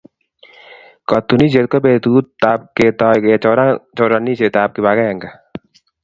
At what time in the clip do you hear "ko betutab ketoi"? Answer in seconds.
1.71-3.19